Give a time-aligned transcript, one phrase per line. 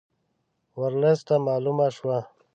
[0.81, 2.17] ورلسټ ته معلومه شوه.